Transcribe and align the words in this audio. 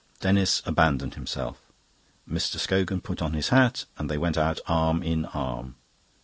Denis 0.19 0.63
abandoned 0.65 1.13
himself; 1.13 1.61
Mr. 2.27 2.57
Scogan 2.57 3.01
put 3.01 3.21
on 3.21 3.33
his 3.33 3.49
hat 3.49 3.85
and 3.99 4.09
they 4.09 4.17
went 4.17 4.35
out 4.35 4.59
arm 4.67 5.03
in 5.03 5.25
arm. 5.25 5.75